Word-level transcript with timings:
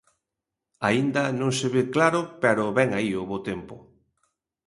Aínda 0.87 1.23
non 1.39 1.51
se 1.57 1.67
ve 1.75 1.83
claro, 1.95 2.21
pero 2.43 2.75
vén 2.77 2.89
aí 2.97 3.11
o 3.21 3.27
bo 3.29 3.39
tempo. 3.49 3.75